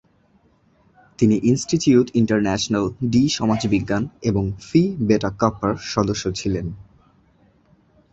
তিনি 1.19 1.35
institute 1.43 2.07
international 2.13 2.85
ডি 3.09 3.23
সমাজবিজ্ঞান 3.29 4.03
এবং 4.21 4.43
ফি 4.61 4.81
বেটা 4.99 5.29
কাপ্পার 5.39 5.73
সদস্য 5.85 6.23
ছিলেন। 6.35 6.65